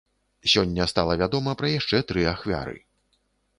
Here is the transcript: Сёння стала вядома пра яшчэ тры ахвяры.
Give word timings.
Сёння 0.53 0.87
стала 0.91 1.17
вядома 1.23 1.55
пра 1.61 1.71
яшчэ 1.79 2.01
тры 2.11 2.27
ахвяры. 2.35 2.77